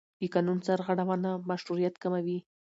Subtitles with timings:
[0.19, 2.39] د قانون سرغړونه مشروعیت کموي